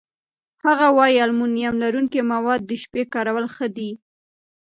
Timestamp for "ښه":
3.55-3.67